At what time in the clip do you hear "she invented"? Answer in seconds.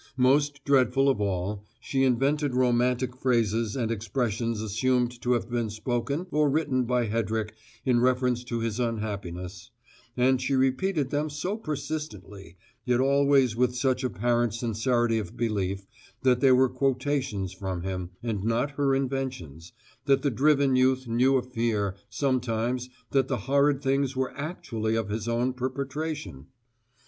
1.79-2.55